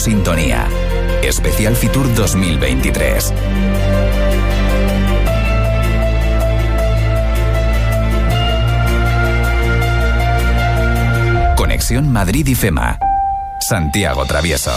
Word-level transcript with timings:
Sintonía. 0.00 0.66
Especial 1.22 1.76
Fitur 1.76 2.12
2023. 2.14 3.34
Conexión 11.54 12.10
Madrid 12.10 12.46
y 12.46 12.54
FEMA. 12.54 12.98
Santiago 13.60 14.24
Travieso. 14.24 14.72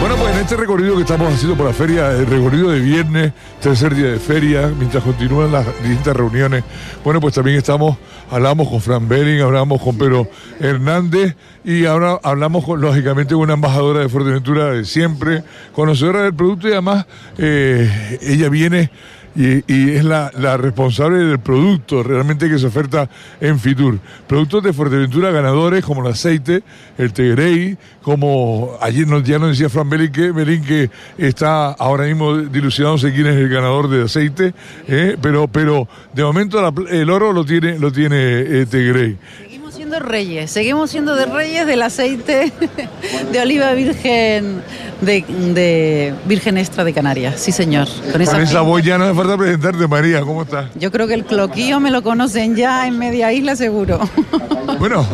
Bueno, 0.00 0.14
pues 0.16 0.32
en 0.32 0.42
este 0.42 0.56
recorrido 0.56 0.94
que 0.94 1.02
estamos 1.02 1.34
haciendo 1.34 1.56
por 1.56 1.66
la 1.66 1.72
feria, 1.72 2.12
el 2.12 2.26
recorrido 2.26 2.70
de 2.70 2.78
viernes, 2.78 3.32
tercer 3.60 3.96
día 3.96 4.06
de 4.06 4.20
feria, 4.20 4.72
mientras 4.78 5.02
continúan 5.02 5.50
las 5.50 5.66
distintas 5.82 6.16
reuniones, 6.16 6.62
bueno, 7.02 7.20
pues 7.20 7.34
también 7.34 7.56
estamos, 7.56 7.96
hablamos 8.30 8.68
con 8.68 8.80
Fran 8.80 9.08
Bering, 9.08 9.40
hablamos 9.40 9.82
con 9.82 9.98
Pedro 9.98 10.28
Hernández 10.60 11.34
y 11.64 11.84
ahora 11.84 12.20
hablamos 12.22 12.64
con, 12.64 12.80
lógicamente 12.80 13.34
con 13.34 13.42
una 13.42 13.54
embajadora 13.54 13.98
de 13.98 14.08
Fuerteventura 14.08 14.70
de 14.70 14.84
siempre, 14.84 15.42
conocedora 15.72 16.22
del 16.22 16.34
producto 16.34 16.68
y 16.68 16.72
además 16.72 17.06
eh, 17.36 18.18
ella 18.22 18.48
viene 18.50 18.92
y, 19.38 19.90
es 19.92 20.04
la, 20.04 20.56
responsable 20.56 21.18
del 21.18 21.38
producto 21.38 22.02
realmente 22.02 22.50
que 22.50 22.58
se 22.58 22.66
oferta 22.66 23.08
en 23.40 23.60
Fitur. 23.60 24.00
Productos 24.26 24.64
de 24.64 24.72
Fuerteventura 24.72 25.30
ganadores 25.30 25.84
como 25.84 26.04
el 26.04 26.12
aceite, 26.12 26.64
el 26.98 27.12
Tegrey, 27.12 27.78
como 28.02 28.76
ayer 28.80 29.06
nos, 29.06 29.22
ya 29.22 29.38
nos 29.38 29.50
decía 29.50 29.68
Fran 29.68 29.88
Belín 29.88 30.10
que, 30.64 30.90
está 31.18 31.68
ahora 31.68 32.06
mismo 32.06 32.36
dilucidándose 32.36 33.12
quién 33.12 33.28
es 33.28 33.36
el 33.36 33.48
ganador 33.48 33.88
de 33.88 34.04
aceite, 34.04 34.54
¿eh? 34.88 35.16
pero, 35.22 35.46
pero 35.46 35.86
de 36.14 36.24
momento 36.24 36.58
el 36.90 37.08
oro 37.08 37.32
lo 37.32 37.44
tiene, 37.44 37.78
lo 37.78 37.92
tiene 37.92 38.16
eh, 38.16 38.66
Tegrey 38.68 39.16
siendo 39.78 40.00
reyes, 40.00 40.50
seguimos 40.50 40.90
siendo 40.90 41.14
de 41.14 41.24
reyes 41.24 41.64
del 41.64 41.82
aceite 41.82 42.52
de 43.32 43.40
oliva 43.40 43.72
virgen 43.72 44.60
de, 45.00 46.14
virgen 46.26 46.58
extra 46.58 46.84
de 46.84 46.92
Canarias, 46.92 47.40
sí 47.40 47.52
señor. 47.52 47.88
Con 48.12 48.20
esa, 48.20 48.60
voz 48.62 48.82
ya 48.82 48.98
no 48.98 49.06
me 49.06 49.14
falta 49.14 49.36
presentarte, 49.36 49.86
María, 49.86 50.20
¿cómo 50.22 50.42
estás? 50.42 50.70
Yo 50.74 50.90
creo 50.90 51.06
que 51.06 51.14
el 51.14 51.24
cloquillo 51.24 51.80
me 51.80 51.90
lo 51.90 52.02
conocen 52.02 52.56
ya 52.56 52.86
en 52.86 52.98
media 52.98 53.32
isla 53.32 53.56
seguro. 53.56 54.00
Bueno, 54.78 55.04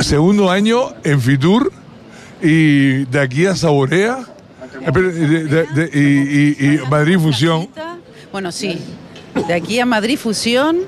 segundo 0.00 0.50
año 0.50 0.88
en 1.04 1.20
Fitur 1.20 1.70
y 2.42 3.04
de 3.04 3.20
aquí 3.20 3.46
a 3.46 3.54
Saborea 3.54 4.18
y 5.92 6.78
Madrid 6.90 7.18
Fusión. 7.18 7.68
Bueno, 8.32 8.50
sí, 8.50 8.80
de 9.46 9.54
aquí 9.54 9.78
a 9.78 9.86
Madrid 9.86 10.18
Fusión 10.18 10.78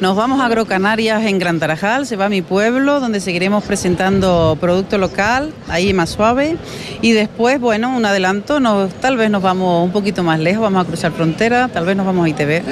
nos 0.00 0.16
vamos 0.16 0.40
a 0.40 0.46
Agrocanarias 0.46 1.24
en 1.24 1.38
Gran 1.38 1.58
Tarajal, 1.58 2.06
se 2.06 2.16
va 2.16 2.26
a 2.26 2.28
mi 2.28 2.42
pueblo, 2.42 3.00
donde 3.00 3.20
seguiremos 3.20 3.64
presentando 3.64 4.56
producto 4.60 4.98
local, 4.98 5.52
ahí 5.68 5.92
más 5.92 6.10
suave. 6.10 6.56
Y 7.02 7.12
después, 7.12 7.60
bueno, 7.60 7.94
un 7.94 8.04
adelanto, 8.04 8.60
nos, 8.60 8.92
tal 8.94 9.16
vez 9.16 9.30
nos 9.30 9.42
vamos 9.42 9.84
un 9.84 9.92
poquito 9.92 10.22
más 10.22 10.40
lejos, 10.40 10.62
vamos 10.62 10.84
a 10.84 10.86
cruzar 10.86 11.12
frontera, 11.12 11.68
tal 11.68 11.84
vez 11.84 11.96
nos 11.96 12.06
vamos 12.06 12.24
a 12.24 12.28
ITV, 12.30 12.62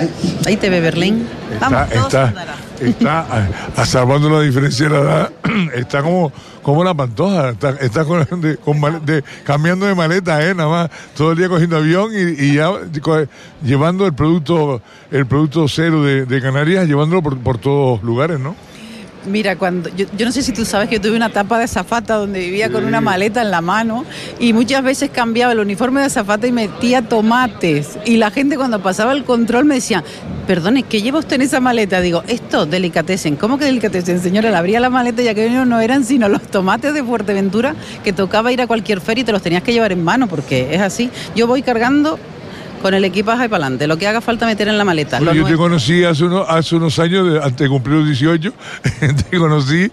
a 0.47 0.51
ITV 0.51 0.81
Berlín. 0.81 1.29
Vamos, 1.61 1.83
está, 1.93 2.29
está, 2.29 2.68
a, 3.07 3.84
salvando 3.84 4.31
la 4.31 4.43
diferencia 4.43 4.89
de 4.89 4.95
la 4.95 5.01
edad, 5.01 5.33
está 5.75 6.03
como, 6.03 6.33
como 6.62 6.84
la 6.84 6.95
pantoja, 6.95 7.51
está, 7.81 8.05
con, 8.05 8.27
cambiando 9.45 9.87
de 9.87 9.95
maleta, 9.95 10.45
¿eh? 10.47 10.55
nada 10.55 10.69
más, 10.69 10.91
todo 11.17 11.33
el 11.33 11.39
día 11.39 11.49
cogiendo 11.49 11.77
avión 11.77 12.11
y, 12.15 12.55
ya 12.55 12.71
llevando 13.62 14.06
el 14.06 14.12
producto, 14.15 14.81
el 15.11 15.27
producto 15.27 15.67
cero 15.69 16.03
de, 16.03 16.41
Canarias, 16.41 16.87
llevándolo 16.87 17.23
por, 17.23 17.39
por 17.39 17.59
todos 17.59 18.03
lugares, 18.03 18.39
¿no? 18.39 18.55
Mira, 19.27 19.56
cuando 19.56 19.91
yo, 19.95 20.06
no 20.25 20.33
sé 20.33 20.43
si 20.43 20.53
tú 20.53 20.65
sabes 20.65 20.89
que 20.89 20.97
yo 20.97 21.00
tuve 21.00 21.16
una 21.16 21.27
etapa 21.27 21.59
de 21.59 21.66
zafata 21.69 22.15
donde 22.15 22.41
vivía 22.41 22.71
con 22.71 22.84
una 22.84 23.00
maleta 23.00 23.43
en 23.43 23.50
la 23.50 23.60
mano 23.60 24.05
y 24.39 24.53
muchas 24.53 24.83
veces 24.83 25.10
cambiaba 25.10 25.53
el 25.53 25.59
uniforme 25.59 26.00
de 26.00 26.09
zafata 26.09 26.47
y 26.47 26.53
metía 26.53 27.03
tomates. 27.03 27.99
Y 28.06 28.16
la 28.16 28.31
gente 28.31 28.56
cuando 28.56 28.81
pasaba 28.81 29.12
el 29.12 29.25
control 29.25 29.65
me 29.65 29.77
decía, 29.77 30.03
perdone, 30.48 30.82
¿qué 30.82 31.03
lleva 31.03 31.19
usted 31.19 31.36
en 31.36 31.42
esa 31.42 31.60
maleta? 31.60 32.00
Digo, 32.00 32.22
esto, 32.26 32.64
delicatesen. 32.64 33.36
¿Cómo 33.36 33.59
que 33.59 33.66
delicatesen, 33.66 34.22
señora? 34.22 34.50
Le 34.50 34.56
abría 34.56 34.81
la 34.81 34.88
maleta 34.88 35.20
y 35.20 35.28
aquellos 35.28 35.66
no 35.66 35.78
eran 35.78 36.06
sino 36.06 36.26
los 36.31 36.41
tomates 36.41 36.94
de 36.94 37.04
Fuerteventura 37.04 37.75
que 38.03 38.14
tocaba 38.14 38.50
ir 38.50 38.62
a 38.62 38.66
cualquier 38.66 39.03
feria 39.03 39.20
y 39.20 39.25
te 39.26 39.32
los 39.32 39.42
tenías 39.42 39.62
que 39.62 39.75
llevar 39.75 39.92
en 39.92 40.03
mano 40.03 40.26
porque 40.26 40.75
es 40.75 40.81
así. 40.81 41.10
Yo 41.36 41.47
voy 41.47 41.60
cargando 41.60 42.19
con 42.78 42.94
el 42.94 43.05
equipaje 43.05 43.49
para 43.49 43.65
adelante, 43.65 43.87
lo 43.87 43.97
que 43.97 44.06
haga 44.06 44.21
falta 44.21 44.47
meter 44.47 44.69
en 44.69 44.78
la 44.78 44.84
maleta. 44.84 45.21
yo 45.21 45.44
te 45.44 45.56
conocí 45.56 46.05
hace, 46.05 46.25
hace 46.49 46.77
unos 46.77 46.99
años, 46.99 47.41
antes 47.43 47.59
de 47.59 47.69
cumplir 47.69 47.97
los 47.97 48.06
18, 48.19 48.53
te 49.31 49.39
conocí 49.39 49.91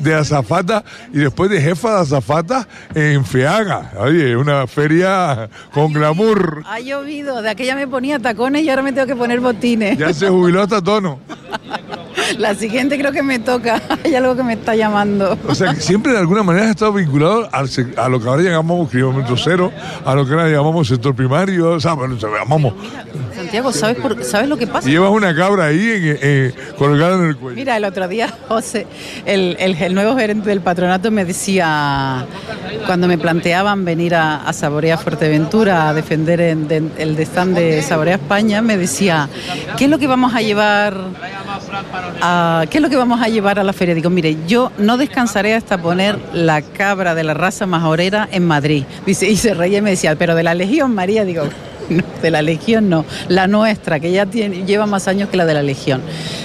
de, 0.00 0.14
azafata 0.14 0.84
y 1.12 1.18
después 1.18 1.50
de 1.50 1.60
jefa 1.60 1.96
de 1.96 2.00
azafata 2.00 2.68
en 2.94 3.24
Feaga. 3.24 3.92
Oye, 3.98 4.36
una 4.36 4.66
feria 4.66 5.48
con 5.72 5.92
glamour. 5.92 6.62
Ha 6.66 6.80
llovido, 6.80 7.42
de 7.42 7.50
aquella 7.50 7.74
me 7.74 7.86
ponía 7.86 8.18
tacones 8.18 8.62
y 8.62 8.70
ahora 8.70 8.82
me 8.82 8.92
tengo 8.92 9.06
que 9.06 9.16
poner 9.16 9.40
botines. 9.40 9.98
Ya 9.98 10.12
se 10.12 10.28
jubiló 10.28 10.62
hasta 10.62 10.82
tono. 10.82 11.18
La 12.38 12.54
siguiente 12.54 12.98
creo 12.98 13.12
que 13.12 13.22
me 13.22 13.38
toca, 13.38 13.80
hay 14.04 14.14
algo 14.14 14.36
que 14.36 14.42
me 14.42 14.54
está 14.54 14.74
llamando. 14.74 15.36
O 15.46 15.54
sea, 15.54 15.74
que 15.74 15.80
siempre 15.80 16.12
de 16.12 16.18
alguna 16.18 16.42
manera 16.42 16.66
has 16.66 16.70
estado 16.72 16.92
vinculado 16.92 17.48
a 17.52 18.08
lo 18.08 18.20
que 18.20 18.28
ahora 18.28 18.42
llamamos 18.42 18.90
kilómetro 18.90 19.36
cero, 19.36 19.72
a 20.04 20.14
lo 20.14 20.26
que 20.26 20.32
ahora 20.32 20.48
llamamos 20.48 20.88
sector 20.88 21.14
primario, 21.14 21.59
Santiago, 23.34 23.72
¿sabes, 23.72 23.98
¿sabes 24.26 24.48
lo 24.48 24.56
que 24.56 24.66
pasa? 24.66 24.88
Llevas 24.88 25.10
una 25.10 25.34
cabra 25.34 25.66
ahí 25.66 26.52
colgada 26.76 27.16
en 27.16 27.30
el 27.30 27.36
cuello. 27.36 27.56
Mira, 27.56 27.76
el 27.76 27.84
otro 27.84 28.06
día, 28.06 28.28
José, 28.48 28.86
el, 29.24 29.56
el, 29.58 29.94
nuevo 29.94 30.16
gerente 30.16 30.48
del 30.48 30.60
patronato 30.60 31.10
me 31.10 31.24
decía, 31.24 32.26
cuando 32.86 33.08
me 33.08 33.18
planteaban 33.18 33.84
venir 33.84 34.14
a, 34.14 34.46
a 34.46 34.52
Saborea 34.52 34.98
Fuerteventura 34.98 35.88
a 35.88 35.94
defender 35.94 36.40
el 36.40 37.18
stand 37.20 37.56
de 37.56 37.82
Saborea 37.82 38.16
España, 38.16 38.62
me 38.62 38.76
decía, 38.76 39.28
¿qué 39.76 39.84
es 39.84 39.90
lo 39.90 39.98
que 39.98 40.06
vamos 40.06 40.34
a 40.34 40.42
llevar 40.42 40.94
Ah, 42.22 42.64
¿qué 42.70 42.78
es 42.78 42.82
lo 42.82 42.90
que 42.90 42.96
vamos 42.96 43.20
a 43.22 43.28
llevar 43.28 43.58
a 43.58 43.64
la 43.64 43.72
feria? 43.72 43.94
Digo, 43.94 44.10
mire, 44.10 44.36
yo 44.46 44.70
no 44.78 44.96
descansaré 44.96 45.54
hasta 45.54 45.78
poner 45.78 46.18
la 46.32 46.62
cabra 46.62 47.14
de 47.14 47.24
la 47.24 47.34
raza 47.34 47.66
majorera 47.66 48.28
en 48.30 48.46
Madrid. 48.46 48.84
Dice, 49.06 49.28
y 49.28 49.36
se 49.36 49.54
reía 49.54 49.78
y 49.78 49.82
me 49.82 49.90
decía, 49.90 50.16
pero 50.16 50.34
de 50.34 50.42
la 50.42 50.54
Legión, 50.54 50.94
María, 50.94 51.24
digo, 51.24 51.44
no, 51.90 52.02
de 52.22 52.30
la 52.30 52.42
Legión 52.42 52.88
no, 52.88 53.04
la 53.28 53.46
nuestra, 53.46 54.00
que 54.00 54.12
ya 54.12 54.24
lleva 54.30 54.86
más 54.86 55.08
años 55.08 55.28
que 55.28 55.36
la 55.36 55.46
de 55.46 55.54
la 55.54 55.62
Legión. 55.62 56.00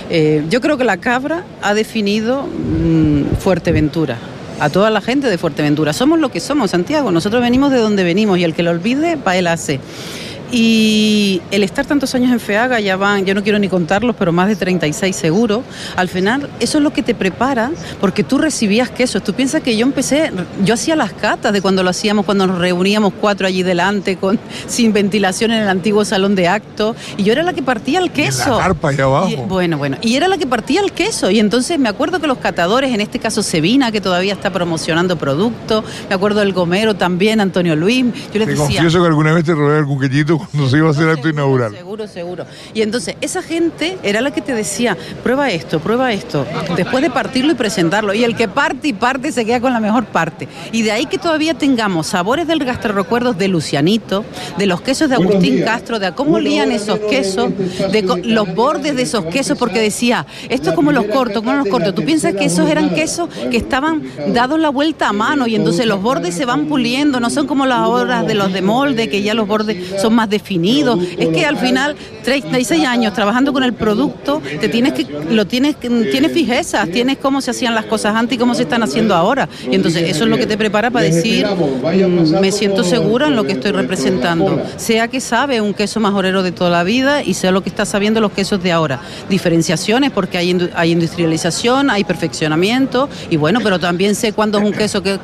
Eh, 0.10 0.44
yo 0.50 0.62
creo 0.62 0.78
que 0.78 0.84
la 0.84 0.98
cabra 0.98 1.44
ha 1.62 1.74
definido 1.74 2.44
mm, 2.44 3.38
Fuerteventura 3.40 4.18
a 4.60 4.70
toda 4.70 4.90
la 4.90 5.02
gente 5.02 5.30
de 5.30 5.38
Fuerteventura. 5.38 5.94
Somos 5.94 6.20
lo 6.20 6.30
que 6.30 6.40
somos, 6.40 6.72
Santiago. 6.72 7.12
Nosotros 7.12 7.42
venimos 7.42 7.72
de 7.72 7.80
donde 7.80 8.04
venimos 8.04 8.38
y 8.38 8.44
el 8.44 8.54
que 8.54 8.64
lo 8.64 8.72
olvide, 8.72 9.18
para 9.18 9.38
él 9.38 9.48
hace. 9.48 9.80
Y 10.52 11.42
el 11.52 11.64
estar 11.64 11.86
tantos 11.86 12.14
años 12.16 12.32
en 12.32 12.40
FEAGA, 12.40 12.80
ya 12.80 12.98
van, 12.98 13.26
yo 13.26 13.34
no 13.34 13.44
quiero 13.44 13.60
ni 13.60 13.68
contarlos, 13.68 14.16
pero 14.18 14.32
más 14.32 14.48
de 14.48 14.56
36 14.56 15.16
seguro, 15.16 15.64
al 15.96 16.08
final 16.08 16.50
eso 16.60 16.78
es 16.78 16.84
lo 16.84 16.94
que 16.94 17.04
te 17.04 17.16
prepara, 17.16 17.72
porque 18.00 18.24
tú 18.24 18.38
recibías 18.38 18.90
quesos. 18.90 19.24
Tú 19.24 19.34
piensas 19.34 19.62
que 19.62 19.76
yo 19.76 19.86
empecé, 19.86 20.32
yo 20.64 20.76
hacía 20.76 20.96
las 20.96 21.14
catas 21.14 21.52
de 21.52 21.62
cuando 21.62 21.84
lo 21.84 21.90
hacíamos, 21.90 22.26
cuando 22.26 22.48
nos 22.48 22.60
reuníamos 22.60 23.14
cuatro 23.20 23.48
allí 23.48 23.64
delante, 23.64 24.18
con, 24.18 24.40
sin 24.68 24.94
ventilación 24.94 25.52
en 25.52 25.64
el 25.64 25.70
antiguo 25.70 26.06
salón 26.06 26.36
de 26.36 26.48
acto, 26.48 26.96
y 27.18 27.24
yo 27.24 27.34
era 27.34 27.44
la 27.44 27.54
que 27.54 27.64
partía 27.64 28.00
el 28.00 28.12
queso. 28.12 28.60
la 28.60 28.76
allá 28.88 29.04
abajo. 29.04 29.46
bueno, 29.48 29.78
bueno, 29.78 29.98
y 30.02 30.16
era 30.16 30.28
la 30.28 30.38
que 30.38 30.46
partía 30.48 30.82
el 30.82 30.92
queso, 30.92 31.32
y 31.32 31.40
entonces 31.40 31.80
me 31.80 31.90
acuerdo 31.90 32.20
que 32.20 32.28
los 32.28 32.38
catadores, 32.38 32.94
en 32.94 33.02
este 33.02 33.20
caso 33.20 33.42
Sevina, 33.42 33.92
que 33.92 34.02
todavía 34.02 34.34
está 34.34 34.52
promocionando 34.52 35.18
productos, 35.18 35.84
me 36.08 36.16
acuerdo 36.16 36.42
del 36.42 36.54
Gomero 36.54 36.96
también, 36.96 37.42
Antonio 37.42 37.76
Luis, 37.76 38.06
yo 38.34 38.40
les 38.40 38.48
te 38.48 38.54
decía... 38.54 38.58
confieso 38.58 39.02
que 39.02 39.08
alguna 39.08 39.34
vez 39.34 39.44
te 39.44 39.54
robé 39.54 39.78
algún 39.78 40.00
cuando 40.52 40.70
se 40.70 40.78
iba 40.78 40.88
a 40.88 40.92
hacer 40.92 41.10
acto 41.10 41.30
inaugural. 41.30 41.74
Seguro, 41.76 42.08
seguro. 42.08 42.46
Y 42.74 42.82
entonces 42.82 43.16
esa 43.22 43.42
gente 43.42 43.98
era 44.04 44.22
la 44.22 44.32
que 44.32 44.42
te 44.42 44.54
decía, 44.54 44.98
prueba 45.24 45.50
esto, 45.52 45.80
prueba 45.80 46.14
esto, 46.14 46.46
después 46.76 47.04
de 47.04 47.10
partirlo 47.10 47.52
y 47.52 47.56
presentarlo. 47.56 48.14
Y 48.14 48.24
el 48.24 48.36
que 48.36 48.48
parte 48.48 48.88
y 48.88 48.94
parte 48.94 49.32
se 49.32 49.46
queda 49.46 49.60
con 49.60 49.74
la 49.74 49.80
mejor 49.80 50.06
parte. 50.06 50.48
Y 50.72 50.82
de 50.82 50.92
ahí 50.92 51.06
que 51.06 51.18
todavía 51.18 51.54
tengamos 51.54 52.08
sabores 52.08 52.48
del 52.48 52.64
gastrorecuerdos 52.64 53.38
de 53.38 53.48
Lucianito, 53.48 54.26
de 54.58 54.66
los 54.66 54.82
quesos 54.82 55.10
de 55.10 55.16
Agustín 55.16 55.64
Castro, 55.64 56.00
de 56.00 56.12
cómo 56.14 56.36
olían 56.36 56.72
esos 56.72 57.00
quesos, 57.00 57.52
de 57.92 58.02
los 58.24 58.54
bordes 58.54 58.96
de 58.96 59.04
esos 59.04 59.26
quesos, 59.26 59.58
porque 59.58 59.80
decía, 59.80 60.26
esto 60.50 60.70
es 60.70 60.76
como 60.76 60.92
los 60.92 61.06
cortos, 61.06 61.44
como 61.44 61.54
los 61.54 61.68
cortos. 61.68 61.96
Tú 61.96 62.04
piensas 62.04 62.34
que 62.34 62.46
esos 62.46 62.70
eran 62.70 62.94
quesos 62.94 63.30
que 63.50 63.58
estaban 63.58 64.04
dados 64.34 64.60
la 64.60 64.70
vuelta 64.70 65.10
a 65.10 65.14
mano 65.14 65.48
y 65.48 65.56
entonces 65.56 65.86
los 65.86 66.02
bordes 66.02 66.36
se 66.36 66.46
van 66.46 66.66
puliendo, 66.66 67.20
no 67.20 67.30
son 67.30 67.48
como 67.48 67.66
las 67.66 67.88
obras 67.88 68.26
de 68.28 68.36
los 68.36 68.54
de 68.54 68.62
molde, 68.62 69.10
que 69.10 69.22
ya 69.22 69.34
los 69.34 69.48
bordes 69.48 70.02
son 70.02 70.16
más 70.16 70.25
más 70.26 70.30
definido. 70.30 70.98
Es 71.18 71.30
que 71.30 71.46
al 71.46 71.58
final, 71.58 71.96
36 72.24 72.86
años 72.86 73.14
trabajando 73.14 73.54
con 73.54 73.64
el 73.64 73.74
producto, 73.74 74.42
te 74.60 74.70
tienes 74.70 74.94
que, 74.94 75.06
lo 75.30 75.46
tienes, 75.46 75.76
tienes 75.78 76.32
fijezas, 76.32 76.90
tienes 76.90 77.18
cómo 77.18 77.42
se 77.42 77.52
hacían 77.52 77.76
las 77.76 77.86
cosas 77.86 78.16
antes 78.16 78.36
y 78.36 78.40
cómo 78.40 78.56
se 78.56 78.64
están 78.64 78.84
haciendo 78.84 79.16
ahora. 79.16 79.48
Y 79.70 79.76
entonces 79.76 80.10
eso 80.10 80.24
es 80.24 80.30
lo 80.30 80.38
que 80.38 80.46
te 80.46 80.58
prepara 80.58 80.90
para 80.92 81.06
decir, 81.06 81.46
mm, 81.46 82.40
me 82.40 82.52
siento 82.52 82.84
segura 82.84 83.28
en 83.28 83.36
lo 83.36 83.44
que 83.44 83.54
estoy 83.54 83.72
representando. 83.72 84.62
Sea 84.78 85.08
que 85.08 85.22
sabe 85.22 85.62
un 85.62 85.74
queso 85.74 86.00
majorero 86.00 86.44
de 86.44 86.52
toda 86.52 86.70
la 86.70 86.84
vida 86.84 87.24
y 87.24 87.34
sea 87.34 87.52
lo 87.52 87.62
que 87.62 87.70
está 87.70 87.86
sabiendo 87.86 88.22
los 88.22 88.32
quesos 88.32 88.62
de 88.62 88.72
ahora. 88.72 89.00
Diferenciaciones 89.30 90.12
porque 90.12 90.38
hay, 90.38 90.70
hay 90.76 90.92
industrialización, 90.92 91.90
hay 91.90 92.04
perfeccionamiento 92.04 93.10
y 93.30 93.38
bueno, 93.38 93.60
pero 93.64 93.80
también 93.80 94.16
sé 94.16 94.34
cuándo 94.34 94.58
es 94.58 94.64
un 94.64 94.74
queso 94.74 95.02
que 95.02 95.20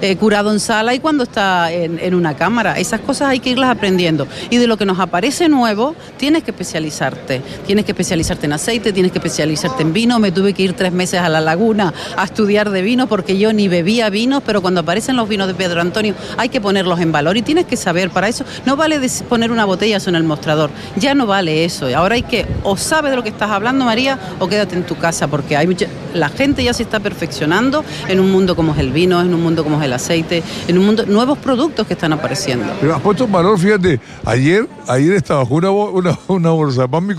eh, 0.00 0.16
curado 0.16 0.52
en 0.52 0.60
sala 0.60 0.94
y 0.94 1.00
cuándo 1.00 1.24
está 1.24 1.72
en, 1.72 1.98
en 1.98 2.14
una 2.14 2.34
cámara. 2.34 2.78
Esas 2.78 3.00
cosas 3.00 3.28
hay 3.28 3.40
que 3.40 3.50
irlas 3.50 3.70
aprendiendo. 3.70 4.26
Y 4.50 4.58
de 4.58 4.66
lo 4.66 4.76
que 4.76 4.84
nos 4.84 4.98
aparece 4.98 5.48
nuevo, 5.48 5.94
tienes 6.16 6.42
que 6.42 6.50
especializarte. 6.50 7.42
Tienes 7.66 7.84
que 7.84 7.92
especializarte 7.92 8.46
en 8.46 8.52
aceite, 8.52 8.92
tienes 8.92 9.12
que 9.12 9.18
especializarte 9.18 9.82
en 9.82 9.92
vino. 9.92 10.18
Me 10.18 10.32
tuve 10.32 10.52
que 10.52 10.62
ir 10.62 10.74
tres 10.74 10.92
meses 10.92 11.20
a 11.20 11.28
la 11.28 11.40
laguna 11.40 11.92
a 12.16 12.24
estudiar 12.24 12.70
de 12.70 12.82
vino 12.82 13.06
porque 13.06 13.38
yo 13.38 13.52
ni 13.52 13.68
bebía 13.68 14.10
vinos, 14.10 14.42
pero 14.44 14.62
cuando 14.62 14.80
aparecen 14.80 15.16
los 15.16 15.28
vinos 15.28 15.46
de 15.46 15.54
Pedro 15.54 15.80
Antonio 15.80 16.14
hay 16.36 16.48
que 16.48 16.60
ponerlos 16.60 17.00
en 17.00 17.12
valor 17.12 17.36
y 17.36 17.42
tienes 17.42 17.66
que 17.66 17.76
saber 17.76 18.10
para 18.10 18.28
eso. 18.28 18.44
No 18.66 18.76
vale 18.76 19.00
poner 19.28 19.50
una 19.50 19.64
botella 19.64 19.98
en 20.06 20.14
el 20.14 20.24
mostrador, 20.24 20.70
ya 20.96 21.14
no 21.14 21.26
vale 21.26 21.64
eso. 21.64 21.86
Ahora 21.96 22.14
hay 22.14 22.22
que, 22.22 22.46
o 22.62 22.76
sabes 22.76 23.10
de 23.10 23.16
lo 23.16 23.22
que 23.22 23.28
estás 23.28 23.50
hablando, 23.50 23.84
María, 23.84 24.18
o 24.38 24.48
quédate 24.48 24.74
en 24.74 24.84
tu 24.84 24.96
casa 24.96 25.28
porque 25.28 25.56
hay 25.56 25.66
mucha, 25.66 25.86
la 26.14 26.28
gente 26.28 26.64
ya 26.64 26.74
se 26.74 26.82
está 26.82 27.00
perfeccionando 27.00 27.84
en 28.08 28.20
un 28.20 28.30
mundo 28.30 28.56
como 28.56 28.72
es 28.72 28.78
el 28.78 28.92
vino, 28.92 29.20
en 29.20 29.34
un 29.34 29.42
mundo 29.42 29.64
como 29.64 29.78
es 29.78 29.84
el 29.84 29.92
aceite, 29.92 30.42
en 30.68 30.78
un 30.78 30.86
mundo, 30.86 31.06
nuevos 31.06 31.38
productos 31.38 31.86
que 31.86 31.94
están 31.94 32.12
apareciendo. 32.12 32.66
Pero 32.80 32.94
has 32.94 33.02
puesto 33.02 33.24
un 33.24 33.32
valor, 33.32 33.58
fíjate, 33.58 34.00
ayer, 34.24 34.66
ayer 34.88 35.14
estaba 35.14 35.44
una, 35.44 35.70
una, 35.70 36.18
una 36.28 36.50
bolsa 36.50 36.88
pan 36.88 37.06
mi 37.06 37.14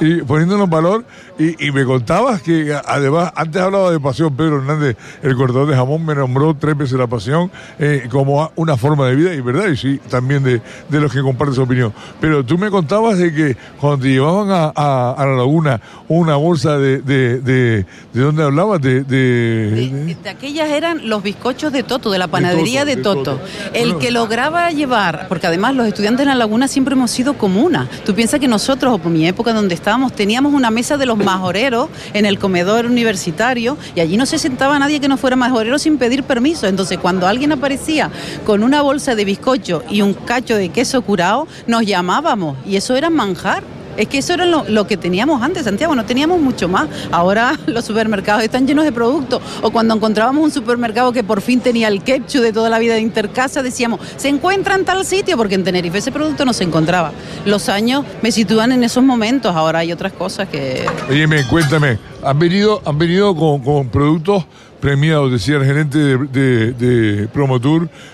y 0.00 0.22
poniéndonos 0.22 0.68
valor. 0.68 1.04
Y, 1.38 1.68
y, 1.68 1.72
me 1.72 1.84
contabas 1.84 2.42
que 2.42 2.78
además, 2.84 3.32
antes 3.34 3.62
hablaba 3.62 3.90
de 3.90 3.98
pasión, 3.98 4.36
Pedro 4.36 4.58
Hernández, 4.58 4.96
el 5.22 5.34
cortador 5.36 5.68
de 5.68 5.74
jamón, 5.74 6.04
me 6.04 6.14
nombró 6.14 6.54
tres 6.54 6.76
veces 6.76 6.98
la 6.98 7.06
pasión 7.06 7.50
eh, 7.78 8.08
como 8.10 8.52
una 8.56 8.76
forma 8.76 9.06
de 9.08 9.16
vida, 9.16 9.34
y 9.34 9.40
verdad, 9.40 9.68
y 9.68 9.76
sí, 9.76 10.00
también 10.10 10.42
de, 10.42 10.60
de 10.88 11.00
los 11.00 11.10
que 11.10 11.22
comparten 11.22 11.54
su 11.54 11.62
opinión. 11.62 11.94
Pero 12.20 12.44
tú 12.44 12.58
me 12.58 12.70
contabas 12.70 13.16
de 13.16 13.32
que 13.32 13.56
cuando 13.80 14.02
te 14.02 14.10
llevaban 14.10 14.50
a, 14.50 14.72
a, 14.74 15.12
a 15.12 15.26
la 15.26 15.36
laguna 15.36 15.80
una 16.08 16.36
bolsa 16.36 16.76
de, 16.76 17.00
de, 17.00 17.40
de, 17.40 17.86
de 18.12 18.20
dónde 18.20 18.42
hablabas, 18.42 18.82
de 18.82 19.04
de, 19.04 20.16
aquellas 20.28 20.68
eran 20.70 21.08
los 21.08 21.22
bizcochos 21.22 21.72
de 21.72 21.82
Toto, 21.82 22.10
de 22.10 22.18
la 22.18 22.28
panadería 22.28 22.84
de 22.84 22.96
Toto. 22.96 23.10
Toto. 23.10 23.40
El 23.72 23.86
bueno, 23.86 23.98
que 23.98 24.10
lograba 24.10 24.70
llevar, 24.70 25.26
porque 25.28 25.46
además 25.46 25.74
los 25.74 25.86
estudiantes 25.86 26.22
en 26.22 26.28
la 26.28 26.34
laguna 26.34 26.68
siempre 26.68 26.94
hemos 26.94 27.10
sido 27.10 27.34
comuna. 27.34 27.88
Tú 28.04 28.14
piensas 28.14 28.40
que 28.40 28.48
nosotros, 28.48 28.94
o 28.94 28.98
por 28.98 29.10
mi 29.10 29.26
época 29.26 29.52
donde 29.52 29.74
teníamos 30.12 30.54
una 30.54 30.70
mesa 30.70 30.96
de 30.96 31.06
los 31.06 31.18
majoreros 31.18 31.88
en 32.12 32.26
el 32.26 32.38
comedor 32.38 32.86
universitario 32.86 33.76
y 33.96 34.00
allí 34.00 34.16
no 34.16 34.24
se 34.24 34.38
sentaba 34.38 34.78
nadie 34.78 35.00
que 35.00 35.08
no 35.08 35.16
fuera 35.16 35.34
majorero 35.34 35.78
sin 35.78 35.98
pedir 35.98 36.22
permiso. 36.22 36.68
Entonces, 36.68 36.98
cuando 36.98 37.26
alguien 37.26 37.50
aparecía 37.50 38.10
con 38.46 38.62
una 38.62 38.82
bolsa 38.82 39.16
de 39.16 39.24
bizcocho 39.24 39.82
y 39.90 40.02
un 40.02 40.14
cacho 40.14 40.54
de 40.54 40.68
queso 40.68 41.02
curado, 41.02 41.48
nos 41.66 41.84
llamábamos 41.84 42.56
y 42.64 42.76
eso 42.76 42.94
era 42.94 43.10
manjar. 43.10 43.64
Es 44.00 44.08
que 44.08 44.16
eso 44.16 44.32
era 44.32 44.46
lo, 44.46 44.86
que 44.86 44.96
teníamos 44.96 45.42
antes, 45.42 45.64
Santiago, 45.64 45.94
no 45.94 46.06
teníamos 46.06 46.40
mucho 46.40 46.68
más. 46.68 46.88
Ahora 47.12 47.58
los 47.66 47.84
supermercados 47.84 48.42
están 48.42 48.66
llenos 48.66 48.86
de 48.86 48.92
productos. 48.92 49.42
O 49.60 49.70
cuando 49.70 49.94
encontrábamos 49.94 50.42
un 50.42 50.50
supermercado 50.50 51.12
que 51.12 51.22
por 51.22 51.42
fin 51.42 51.60
tenía 51.60 51.88
el 51.88 52.02
ketchup 52.02 52.40
de 52.40 52.54
toda 52.54 52.70
la 52.70 52.78
vida 52.78 52.94
de 52.94 53.00
Intercasa, 53.00 53.62
decíamos, 53.62 54.00
se 54.16 54.28
encuentra 54.28 54.74
en 54.74 54.86
tal 54.86 55.04
sitio, 55.04 55.36
porque 55.36 55.54
en 55.54 55.64
Tenerife 55.64 55.98
ese 55.98 56.12
producto 56.12 56.46
no 56.46 56.54
se 56.54 56.64
encontraba. 56.64 57.12
Los 57.44 57.68
años 57.68 58.06
me 58.22 58.32
sitúan 58.32 58.72
en 58.72 58.84
esos 58.84 59.04
momentos, 59.04 59.54
ahora 59.54 59.80
hay 59.80 59.92
otras 59.92 60.14
cosas 60.14 60.48
que... 60.48 60.86
Oye, 61.10 61.26
cuéntame, 61.50 61.98
han 62.24 62.38
venido, 62.38 62.80
han 62.86 62.96
venido 62.96 63.36
con, 63.36 63.90
productos 63.90 64.46
premiados, 64.80 65.30
decía 65.30 65.56
el 65.56 65.66
gerente 65.66 65.98
de, 65.98 66.72
de, 66.72 67.28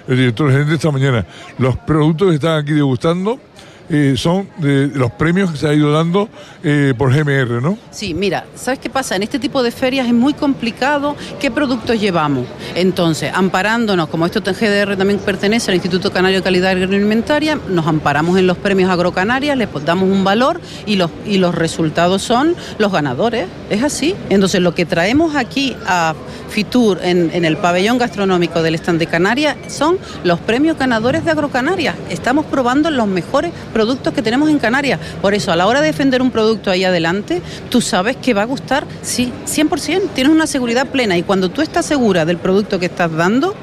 el 0.09 0.17
director 0.17 0.51
gerente 0.51 0.75
esta 0.75 0.91
mañana. 0.91 1.25
Los 1.59 1.77
productos 1.77 2.31
que 2.31 2.35
están 2.35 2.59
aquí 2.59 2.73
degustando 2.73 3.39
eh, 3.89 4.15
son 4.17 4.49
de 4.59 4.89
los 4.89 5.13
premios 5.13 5.53
que 5.53 5.59
se 5.59 5.69
ha 5.69 5.75
ido 5.75 5.93
dando 5.93 6.29
eh, 6.65 6.95
por 6.97 7.13
GMR, 7.13 7.63
¿no? 7.63 7.79
Sí, 7.91 8.15
mira, 8.15 8.45
¿sabes 8.55 8.79
qué 8.79 8.91
pasa? 8.91 9.17
En 9.17 9.23
este 9.23 9.39
tipo 9.39 9.63
de 9.63 9.71
ferias 9.71 10.07
es 10.07 10.13
muy 10.13 10.35
complicado 10.35 11.17
qué 11.41 11.51
productos 11.51 12.01
llevamos. 12.01 12.47
Entonces, 12.75 13.31
amparándonos, 13.33 14.09
como 14.09 14.27
esto 14.27 14.41
GDR 14.41 14.97
también 14.97 15.19
pertenece 15.21 15.71
al 15.71 15.77
Instituto 15.77 16.13
Canario 16.13 16.39
de 16.39 16.43
Calidad 16.43 16.71
Agroalimentaria, 16.71 17.59
nos 17.69 17.87
amparamos 17.87 18.39
en 18.39 18.47
los 18.47 18.57
premios 18.57 18.91
agrocanarias, 18.91 19.57
les 19.57 19.69
damos 19.85 20.09
un 20.09 20.25
valor 20.25 20.61
y 20.87 20.97
los, 20.97 21.11
y 21.25 21.39
los 21.39 21.55
resultados 21.55 22.23
son 22.23 22.55
los 22.79 22.93
ganadores. 22.93 23.47
Es 23.71 23.83
así. 23.83 24.15
Entonces, 24.31 24.61
lo 24.61 24.75
que 24.75 24.87
traemos 24.87 25.37
aquí 25.37 25.77
a 25.87 26.15
Fitur 26.49 27.01
en, 27.03 27.45
el 27.45 27.57
pabellón 27.57 27.99
gastronómico 27.99 28.63
del 28.63 28.77
stand 28.77 28.99
de 28.99 29.07
Canarias 29.07 29.57
son 29.69 29.99
los 30.25 30.39
premios 30.41 30.79
ganadores 30.79 31.25
de 31.25 31.31
Agrocanarias. 31.31 31.97
Estamos 32.09 32.47
probando 32.47 32.91
los 32.91 33.07
mejores 33.07 33.53
productos 33.77 34.15
que 34.15 34.23
tenemos 34.23 34.49
en 34.49 34.59
Canarias. 34.59 34.99
Por 35.21 35.35
eso, 35.35 35.53
a 35.53 35.57
la 35.57 35.67
hora 35.67 35.83
de 35.83 35.89
defender 35.89 36.23
un 36.23 36.31
producto 36.31 36.71
ahí 36.71 36.83
adelante, 36.83 37.43
tú 37.69 37.83
sabes 37.83 38.17
que 38.17 38.33
va 38.33 38.41
a 38.41 38.47
gustar, 38.47 38.87
sí, 39.03 39.31
100%. 39.47 40.09
Tienes 40.15 40.33
una 40.33 40.47
seguridad 40.47 40.87
plena 40.87 41.19
y 41.19 41.23
cuando 41.23 41.51
tú 41.51 41.61
estás 41.61 41.85
segura 41.85 42.25
del 42.25 42.39
producto 42.39 42.79
que 42.79 42.87
estás 42.87 43.13
dando, 43.13 43.55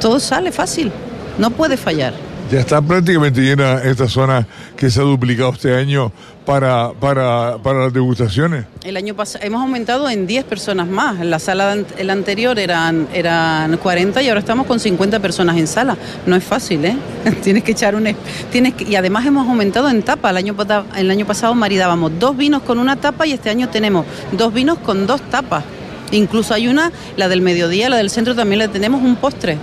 todo 0.00 0.18
sale 0.18 0.50
fácil. 0.50 0.90
No 1.36 1.50
puede 1.50 1.76
fallar. 1.76 2.14
Ya 2.50 2.60
está 2.60 2.82
prácticamente 2.82 3.40
llena 3.40 3.82
esta 3.82 4.06
zona 4.06 4.46
que 4.76 4.90
se 4.90 5.00
ha 5.00 5.02
duplicado 5.02 5.52
este 5.52 5.74
año 5.74 6.12
para, 6.44 6.92
para, 6.92 7.56
para 7.62 7.84
las 7.84 7.92
degustaciones. 7.92 8.66
El 8.84 8.98
año 8.98 9.14
pasado 9.14 9.44
hemos 9.44 9.62
aumentado 9.62 10.10
en 10.10 10.26
10 10.26 10.44
personas 10.44 10.86
más. 10.86 11.20
En 11.20 11.30
la 11.30 11.38
sala 11.38 11.74
el 11.96 12.10
anterior 12.10 12.58
eran, 12.58 13.08
eran 13.14 13.78
40 13.78 14.22
y 14.22 14.28
ahora 14.28 14.40
estamos 14.40 14.66
con 14.66 14.78
50 14.78 15.20
personas 15.20 15.56
en 15.56 15.66
sala. 15.66 15.96
No 16.26 16.36
es 16.36 16.44
fácil, 16.44 16.84
¿eh? 16.84 16.96
tienes 17.42 17.64
que 17.64 17.72
echar 17.72 17.94
un... 17.94 18.14
Tienes 18.52 18.74
que, 18.74 18.84
y 18.84 18.94
además 18.94 19.24
hemos 19.24 19.48
aumentado 19.48 19.88
en 19.88 20.02
tapa. 20.02 20.28
El 20.30 20.36
año, 20.36 20.54
el 20.96 21.10
año 21.10 21.26
pasado 21.26 21.54
maridábamos 21.54 22.12
dos 22.18 22.36
vinos 22.36 22.62
con 22.62 22.78
una 22.78 22.96
tapa 22.96 23.26
y 23.26 23.32
este 23.32 23.48
año 23.48 23.70
tenemos 23.70 24.04
dos 24.32 24.52
vinos 24.52 24.78
con 24.78 25.06
dos 25.06 25.22
tapas. 25.30 25.64
Incluso 26.10 26.52
hay 26.52 26.68
una, 26.68 26.92
la 27.16 27.28
del 27.28 27.40
mediodía, 27.40 27.88
la 27.88 27.96
del 27.96 28.10
centro 28.10 28.34
también 28.34 28.58
le 28.58 28.68
tenemos 28.68 29.02
un 29.02 29.16
postre. 29.16 29.56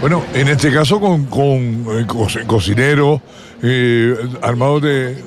Bueno, 0.00 0.22
en 0.34 0.48
este 0.48 0.70
caso 0.70 1.00
con, 1.00 1.24
con 1.24 1.86
eh, 1.90 2.06
co 2.06 2.26
cocineros, 2.46 3.20
eh, 3.62 4.14
armados 4.42 4.82
de... 4.82 5.24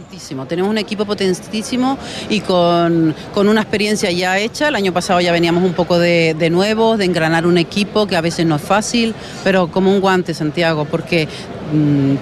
Tenemos 0.48 0.70
un 0.70 0.78
equipo 0.78 1.06
potentísimo 1.06 1.98
y 2.30 2.42
con, 2.42 3.16
con, 3.34 3.48
una 3.48 3.62
experiencia 3.62 4.12
ya 4.12 4.38
hecha. 4.38 4.68
El 4.68 4.76
año 4.76 4.94
pasado 4.94 5.22
ya 5.22 5.32
veníamos 5.32 5.64
un 5.64 5.74
poco 5.74 5.98
de, 5.98 6.36
de 6.38 6.50
nuevos, 6.50 7.00
de 7.00 7.06
engranar 7.06 7.48
un 7.48 7.58
equipo 7.58 8.06
que 8.06 8.16
a 8.16 8.22
veces 8.22 8.46
no 8.46 8.58
es 8.58 8.62
fácil, 8.62 9.16
pero 9.44 9.72
como 9.72 9.92
un 9.92 10.02
guante, 10.02 10.34
Santiago, 10.34 10.86
porque 10.86 11.28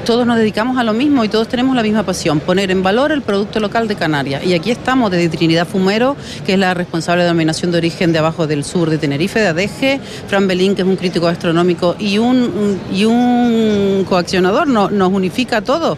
todos 0.06 0.26
nos 0.26 0.38
dedicamos 0.38 0.78
a 0.78 0.84
lo 0.84 0.94
mismo 0.94 1.24
y 1.24 1.30
todos 1.30 1.48
tenemos 1.48 1.76
la 1.76 1.84
misma 1.84 2.04
pasión, 2.04 2.40
poner 2.40 2.72
en 2.72 2.84
valor 2.84 3.12
el 3.12 3.22
producto 3.22 3.60
local 3.60 3.88
de 3.88 3.96
Canarias. 3.96 4.44
Y 4.46 4.54
aquí 4.54 4.72
estamos 4.72 5.12
desde 5.12 5.30
Trinidad 5.30 5.68
Fumero, 5.68 6.16
que 6.46 6.54
es 6.54 6.60
la 6.60 6.74
responsable 6.74 7.24
de 7.24 7.28
denominación 7.28 7.72
de 7.72 7.78
origen 7.78 8.12
de 8.12 8.20
abajo 8.20 8.48
del 8.48 8.64
sur 8.64 8.90
de 8.90 8.98
Tenerife, 8.98 9.40
de 9.40 9.48
ADG, 9.48 10.00
Fran 10.28 10.48
Belín, 10.48 10.76
que 10.76 10.82
es 10.82 10.88
un 10.88 10.96
crítico 10.96 11.26
gastronómico 11.26 11.96
y 12.00 12.18
un, 12.18 12.80
y 12.94 13.06
un 13.06 14.06
coaccionador, 14.08 14.68
no, 14.68 14.90
nos 14.90 15.12
unifica 15.12 15.58
a 15.58 15.62
todos. 15.62 15.98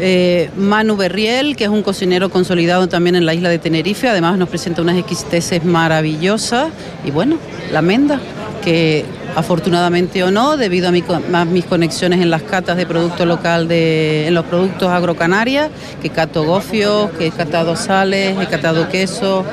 Eh, 0.00 0.50
Manu 0.56 0.96
Berriel, 0.96 1.56
que 1.56 1.64
es 1.64 1.70
un 1.70 1.82
cocinero 1.82 2.30
consolidado 2.30 2.88
también 2.88 3.16
en 3.16 3.26
la 3.26 3.34
isla 3.34 3.48
de 3.48 3.58
Tenerife, 3.58 4.08
además 4.08 4.38
nos 4.38 4.48
presenta 4.48 4.82
unas 4.82 4.96
exquisiteces 4.96 5.64
maravillosas. 5.64 6.68
Y 7.04 7.10
bueno, 7.10 7.38
la 7.72 7.82
Menda, 7.82 8.20
que 8.62 9.04
afortunadamente 9.38 10.24
o 10.24 10.30
no, 10.30 10.56
debido 10.56 10.88
a, 10.88 10.90
mi, 10.90 11.04
a, 11.32 11.44
mis 11.44 11.64
conexiones 11.64 12.20
en 12.20 12.28
las 12.28 12.42
catas 12.42 12.76
de 12.76 12.86
producto 12.86 13.24
local, 13.24 13.68
de, 13.68 14.26
en 14.26 14.34
los 14.34 14.44
productos 14.44 14.88
agrocanarias, 14.88 15.70
que 16.02 16.10
cato 16.10 16.42
gofios, 16.44 17.10
que 17.12 17.28
he 17.28 17.30
catado 17.30 17.76
sales, 17.76 18.36
he 18.40 18.46
catado 18.46 18.88
queso, 18.88 19.44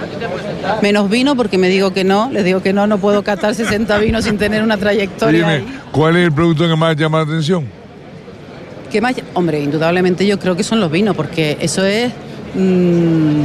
menos 0.81 1.07
vino 1.09 1.35
porque 1.35 1.59
me 1.59 1.69
digo 1.69 1.93
que 1.93 2.03
no, 2.03 2.31
les 2.31 2.43
digo 2.43 2.63
que 2.63 2.73
no, 2.73 2.87
no 2.87 2.97
puedo 2.97 3.23
catar 3.23 3.53
60 3.53 3.97
vinos 3.99 4.25
sin 4.25 4.39
tener 4.39 4.63
una 4.63 4.77
trayectoria. 4.77 5.47
Dime, 5.47 5.65
¿cuál 5.91 6.17
es 6.17 6.25
el 6.25 6.31
producto 6.31 6.67
que 6.67 6.75
más 6.75 6.95
llama 6.95 7.19
la 7.19 7.23
atención? 7.25 7.65
¿Qué 8.91 9.01
más? 9.01 9.15
Hombre, 9.35 9.61
indudablemente 9.61 10.25
yo 10.25 10.39
creo 10.39 10.55
que 10.55 10.63
son 10.63 10.79
los 10.79 10.89
vinos, 10.89 11.15
porque 11.15 11.57
eso 11.61 11.85
es... 11.85 12.11
Mmm, 12.55 13.43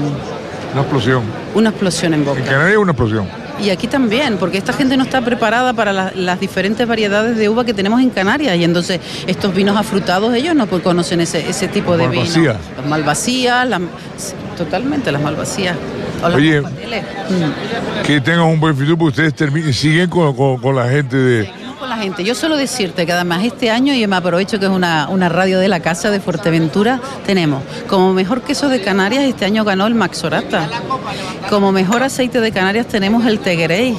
una 0.72 0.82
explosión. 0.82 1.22
Una 1.54 1.70
explosión 1.70 2.14
en 2.14 2.24
boca. 2.24 2.38
En 2.38 2.46
Canarias 2.46 2.78
una 2.78 2.92
explosión. 2.92 3.39
Y 3.62 3.70
aquí 3.70 3.86
también, 3.86 4.38
porque 4.38 4.58
esta 4.58 4.72
gente 4.72 4.96
no 4.96 5.04
está 5.04 5.20
preparada 5.20 5.72
para 5.72 5.92
la, 5.92 6.12
las 6.14 6.40
diferentes 6.40 6.86
variedades 6.86 7.36
de 7.36 7.48
uva 7.48 7.64
que 7.64 7.74
tenemos 7.74 8.00
en 8.00 8.10
Canarias. 8.10 8.56
Y 8.56 8.64
entonces 8.64 9.00
estos 9.26 9.54
vinos 9.54 9.76
afrutados, 9.76 10.34
ellos 10.34 10.54
no 10.54 10.66
conocen 10.68 11.20
ese, 11.20 11.48
ese 11.48 11.68
tipo 11.68 11.96
de 11.96 12.08
vino. 12.08 12.24
Las 12.76 12.86
malvasías, 12.86 13.68
las, 13.68 13.80
totalmente 14.56 15.12
las 15.12 15.22
malvasías. 15.22 15.76
Oye, 16.22 16.60
mm. 16.60 18.02
que 18.06 18.20
tengan 18.20 18.46
un 18.46 18.60
buen 18.60 18.74
futuro, 18.74 18.96
porque 18.98 19.10
ustedes 19.10 19.34
terminen, 19.34 19.72
siguen 19.72 20.08
con, 20.08 20.34
con, 20.34 20.58
con, 20.58 20.76
la 20.76 20.88
gente 20.88 21.16
de... 21.16 21.59
Gente. 22.00 22.24
Yo 22.24 22.34
suelo 22.34 22.56
decirte 22.56 23.04
que 23.04 23.12
además 23.12 23.44
este 23.44 23.70
año, 23.70 23.92
y 23.92 24.06
me 24.06 24.16
aprovecho 24.16 24.58
que 24.58 24.64
es 24.64 24.70
una, 24.70 25.08
una 25.10 25.28
radio 25.28 25.58
de 25.58 25.68
la 25.68 25.80
casa 25.80 26.10
de 26.10 26.18
Fuerteventura, 26.18 26.98
tenemos 27.26 27.62
como 27.88 28.14
mejor 28.14 28.40
queso 28.40 28.70
de 28.70 28.80
Canarias, 28.80 29.24
este 29.24 29.44
año 29.44 29.64
ganó 29.64 29.86
el 29.86 29.94
Maxorata. 29.94 30.66
Como 31.50 31.72
mejor 31.72 32.02
aceite 32.02 32.40
de 32.40 32.52
Canarias 32.52 32.86
tenemos 32.86 33.26
el 33.26 33.40
Teguerey 33.40 33.98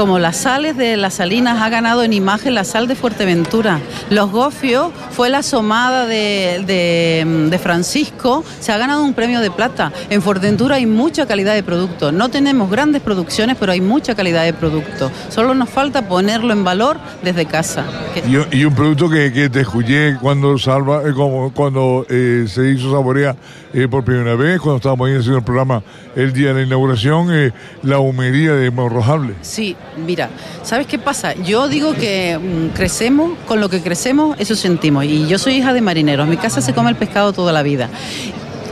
como 0.00 0.18
las 0.18 0.38
sales 0.38 0.78
de 0.78 0.96
las 0.96 1.12
salinas 1.12 1.60
ha 1.60 1.68
ganado 1.68 2.02
en 2.02 2.14
imagen 2.14 2.54
la 2.54 2.64
sal 2.64 2.88
de 2.88 2.94
Fuerteventura. 2.94 3.80
Los 4.08 4.30
gofios 4.30 4.92
fue 5.10 5.28
la 5.28 5.42
somada 5.42 6.06
de, 6.06 7.60
Francisco, 7.62 8.42
se 8.60 8.72
ha 8.72 8.78
ganado 8.78 9.04
un 9.04 9.12
premio 9.12 9.42
de 9.42 9.50
plata. 9.50 9.92
En 10.08 10.22
Fuerteventura 10.22 10.76
hay 10.76 10.86
mucha 10.86 11.26
calidad 11.26 11.52
de 11.52 11.62
producto. 11.62 12.12
No 12.12 12.30
tenemos 12.30 12.70
grandes 12.70 13.02
producciones, 13.02 13.58
pero 13.60 13.72
hay 13.72 13.82
mucha 13.82 14.14
calidad 14.14 14.42
de 14.44 14.54
producto. 14.54 15.10
Solo 15.28 15.54
nos 15.54 15.68
falta 15.68 16.08
ponerlo 16.08 16.54
en 16.54 16.64
valor 16.64 16.96
desde 17.22 17.44
casa. 17.44 17.84
Y, 18.26 18.64
un 18.64 18.74
producto 18.74 19.10
que, 19.10 19.50
te 19.50 19.60
escuché 19.60 20.16
cuando 20.16 20.56
salva, 20.56 21.02
eh, 21.06 21.12
como, 21.12 21.52
cuando 21.52 22.06
eh, 22.08 22.46
se 22.48 22.70
hizo 22.70 22.90
Saborea 22.90 23.36
eh, 23.72 23.88
por 23.88 24.04
primera 24.04 24.34
vez, 24.34 24.60
cuando 24.60 24.76
estábamos 24.76 25.08
ahí 25.08 25.16
haciendo 25.16 25.38
el 25.38 25.44
programa 25.44 25.82
el 26.16 26.32
día 26.32 26.48
de 26.48 26.54
la 26.54 26.62
inauguración, 26.66 27.52
la 27.82 27.98
humería 27.98 28.52
de 28.52 28.70
Morrojable. 28.70 29.34
Sí, 29.42 29.76
mira, 29.96 30.30
¿sabes 30.62 30.86
qué 30.86 30.98
pasa? 30.98 31.34
Yo 31.34 31.68
digo 31.68 31.94
que 31.94 32.38
mm, 32.38 32.74
crecemos, 32.74 33.32
con 33.46 33.60
lo 33.60 33.68
que 33.68 33.80
crecemos, 33.80 34.38
eso 34.40 34.56
sentimos. 34.56 35.04
Y 35.04 35.26
yo 35.28 35.38
soy 35.38 35.54
hija 35.54 35.72
de 35.72 35.80
marineros, 35.80 36.24
en 36.24 36.30
mi 36.30 36.36
casa 36.36 36.60
se 36.60 36.74
come 36.74 36.90
el 36.90 36.96
pescado 36.96 37.32
toda 37.32 37.52
la 37.52 37.62
vida. 37.62 37.88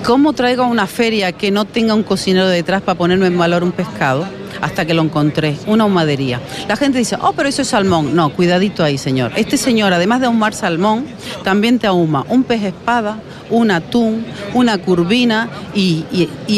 ¿Cómo 0.05 0.33
traigo 0.33 0.63
a 0.65 0.67
una 0.67 0.87
feria 0.87 1.33
que 1.33 1.51
no 1.51 1.65
tenga 1.65 1.95
un 1.95 2.03
cocinero 2.03 2.49
detrás 2.49 2.83
para 2.83 2.97
ponerme 2.97 3.27
en 3.27 3.37
valor 3.37 3.63
un 3.63 3.73
pescado? 3.73 4.27
Hasta 4.61 4.85
que 4.85 4.95
lo 4.95 5.03
encontré, 5.03 5.57
una 5.67 5.85
humadería. 5.85 6.41
La 6.69 6.77
gente 6.77 6.99
dice, 6.99 7.17
oh, 7.21 7.33
pero 7.33 7.49
eso 7.49 7.63
es 7.63 7.69
salmón. 7.69 8.15
No, 8.15 8.31
cuidadito 8.31 8.85
ahí, 8.85 8.99
señor. 8.99 9.33
Este 9.37 9.57
señor, 9.57 9.93
además 9.93 10.21
de 10.21 10.27
ahumar 10.27 10.55
salmón, 10.55 11.07
también 11.45 11.79
te 11.79 11.87
ahuma 11.87 12.25
un 12.29 12.45
pez 12.45 12.63
espada, 12.63 13.19
un 13.51 13.71
atún, 13.71 14.25
una 14.55 14.79
curvina 14.79 15.49
y, 15.75 16.05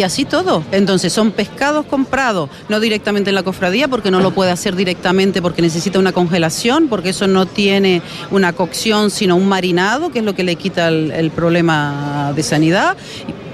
así 0.02 0.25
todo. 0.25 0.64
Entonces 0.73 1.12
son 1.12 1.32
pescados 1.32 1.87
comprados, 1.87 2.50
no 2.68 2.80
directamente 2.80 3.30
en 3.30 3.35
la 3.35 3.42
cofradía 3.42 3.88
porque 3.88 4.11
no 4.11 4.20
lo 4.20 4.32
puede 4.32 4.50
hacer 4.50 4.76
directamente 4.76 5.42
porque 5.42 5.62
necesita 5.62 5.99
una 5.99 6.12
congelación, 6.12 6.88
porque 6.88 7.11
eso 7.11 7.26
no 7.26 7.47
tiene 7.47 8.02
una 8.30 8.52
cocción 8.52 9.11
sino 9.11 9.37
un 9.37 9.47
marinado, 9.47 10.11
que 10.11 10.20
es 10.20 10.25
lo 10.25 10.35
que 10.35 10.44
le 10.44 10.56
quita 10.56 10.88
el 10.88 11.30
problema 11.30 12.32
de 12.35 12.42
sanidad 12.42 12.97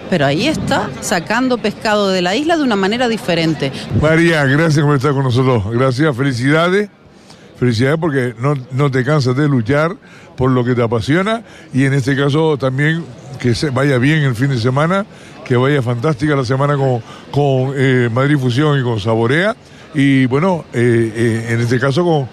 pero 0.09 0.27
ahí 0.27 0.47
está, 0.47 0.91
sacando 1.01 1.59
pescado 1.59 2.09
de 2.09 2.23
la 2.23 2.37
isla 2.37 2.57
de 2.57 2.63
una 2.63 2.77
manera 2.77 3.09
diferente. 3.09 3.73
María, 4.01 4.45
gracias 4.45 4.85
por 4.85 4.97
estar 4.97 5.13
con 5.13 5.25
nosotros. 5.25 5.65
Gracias, 5.73 6.17
felicidades. 6.17 6.89
Felicidades 7.59 7.99
porque 7.99 8.35
no, 8.73 8.91
te 8.91 9.03
cansas 9.03 9.35
de 9.35 9.49
luchar 9.49 9.97
por 10.37 10.51
lo 10.51 10.63
que 10.63 10.75
te 10.75 10.83
apasiona 10.83 11.43
y 11.73 11.85
en 11.85 11.95
este 11.95 12.15
caso 12.15 12.59
también 12.59 13.03
que 13.41 13.55
se 13.55 13.71
vaya 13.71 13.97
bien 13.97 14.23
el 14.25 14.35
fin 14.35 14.51
de 14.51 14.59
semana, 14.59 15.07
que 15.43 15.57
vaya 15.57 15.81
fantástica 15.81 16.37
la 16.37 16.45
semana 16.45 16.77
con, 16.77 17.01
con 17.31 17.73
eh, 17.75 18.11
Madrid 18.13 18.37
Fusión 18.37 18.79
y 18.79 18.83
con 18.83 19.01
Saborea 19.01 19.57
y 19.95 20.27
bueno, 20.27 20.67
eh, 20.75 21.13
eh, 21.17 21.47
en 21.55 21.61
este 21.61 21.81
caso 21.81 22.05
con 22.05 22.29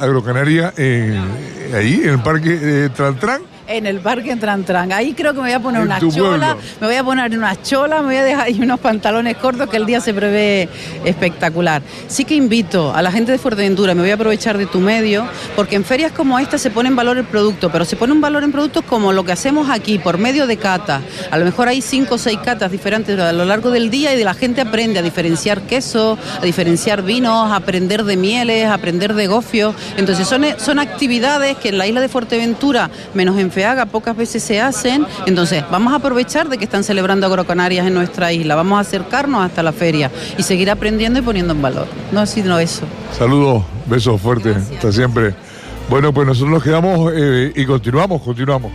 Agrocanaria 0.00 0.74
ahí 0.76 2.00
en 2.02 2.10
el 2.10 2.22
Parque 2.22 2.90
Trantran 2.96 3.55
en 3.66 3.86
el 3.86 4.00
parque 4.00 4.30
en 4.30 4.40
Trantran. 4.40 4.92
Ahí 4.92 5.12
creo 5.14 5.32
que 5.32 5.38
me 5.38 5.46
voy 5.46 5.52
a 5.52 5.60
poner 5.60 5.82
una 5.82 5.98
chola, 5.98 6.56
me 6.80 6.86
voy 6.86 6.96
a 6.96 7.04
poner 7.04 7.36
una 7.36 7.60
chola, 7.62 8.00
me 8.00 8.06
voy 8.06 8.16
a 8.16 8.24
dejar 8.24 8.46
ahí 8.46 8.60
unos 8.60 8.80
pantalones 8.80 9.36
cortos 9.36 9.68
que 9.68 9.76
el 9.76 9.86
día 9.86 10.00
se 10.00 10.14
prevé 10.14 10.68
espectacular. 11.04 11.82
Sí 12.08 12.24
que 12.24 12.34
invito 12.34 12.94
a 12.94 13.02
la 13.02 13.10
gente 13.10 13.32
de 13.32 13.38
Fuerteventura, 13.38 13.94
me 13.94 14.02
voy 14.02 14.10
a 14.10 14.14
aprovechar 14.14 14.58
de 14.58 14.66
tu 14.66 14.80
medio, 14.80 15.26
porque 15.54 15.76
en 15.76 15.84
ferias 15.84 16.12
como 16.12 16.38
esta 16.38 16.58
se 16.58 16.70
pone 16.70 16.88
en 16.88 16.96
valor 16.96 17.18
el 17.18 17.24
producto, 17.24 17.70
pero 17.70 17.84
se 17.84 17.96
pone 17.96 18.12
un 18.12 18.20
valor 18.20 18.44
en 18.44 18.52
productos 18.52 18.84
como 18.84 19.12
lo 19.12 19.24
que 19.24 19.32
hacemos 19.32 19.70
aquí, 19.70 19.98
por 19.98 20.18
medio 20.18 20.46
de 20.46 20.56
cata. 20.56 21.00
A 21.30 21.38
lo 21.38 21.44
mejor 21.44 21.68
hay 21.68 21.82
cinco 21.82 22.16
o 22.16 22.18
seis 22.18 22.38
catas 22.44 22.70
diferentes 22.70 23.18
a 23.18 23.32
lo 23.32 23.44
largo 23.44 23.70
del 23.70 23.90
día 23.90 24.14
y 24.14 24.22
la 24.22 24.34
gente 24.34 24.60
aprende 24.60 24.98
a 24.98 25.02
diferenciar 25.02 25.62
queso, 25.62 26.18
a 26.40 26.44
diferenciar 26.44 27.02
vinos, 27.02 27.50
a 27.50 27.56
aprender 27.56 28.04
de 28.04 28.16
mieles, 28.16 28.66
a 28.66 28.74
aprender 28.74 29.14
de 29.14 29.26
gofio. 29.26 29.74
Entonces 29.96 30.26
son, 30.26 30.44
son 30.58 30.78
actividades 30.78 31.56
que 31.56 31.70
en 31.70 31.78
la 31.78 31.86
isla 31.86 32.00
de 32.00 32.08
Fuerteventura, 32.08 32.90
menos 33.14 33.38
en 33.38 33.50
haga 33.64 33.86
pocas 33.86 34.16
veces 34.16 34.42
se 34.42 34.60
hacen. 34.60 35.06
Entonces, 35.26 35.64
vamos 35.70 35.92
a 35.92 35.96
aprovechar 35.96 36.48
de 36.48 36.58
que 36.58 36.64
están 36.64 36.84
celebrando 36.84 37.26
agrocanarias 37.26 37.86
en 37.86 37.94
nuestra 37.94 38.32
isla. 38.32 38.54
Vamos 38.54 38.78
a 38.78 38.80
acercarnos 38.80 39.44
hasta 39.44 39.62
la 39.62 39.72
feria 39.72 40.10
y 40.36 40.42
seguir 40.42 40.70
aprendiendo 40.70 41.18
y 41.18 41.22
poniendo 41.22 41.52
en 41.52 41.62
valor. 41.62 41.86
No 42.12 42.26
sino 42.26 42.58
eso. 42.58 42.82
Saludos, 43.16 43.64
besos 43.86 44.20
fuertes. 44.20 44.56
Hasta 44.56 44.92
siempre. 44.92 45.34
Bueno, 45.88 46.12
pues 46.12 46.26
nosotros 46.26 46.50
nos 46.50 46.62
quedamos 46.62 47.12
eh, 47.14 47.52
y 47.54 47.64
continuamos, 47.64 48.20
continuamos. 48.22 48.72